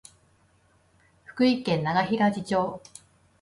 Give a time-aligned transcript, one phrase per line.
[1.25, 2.81] 福井県永平寺町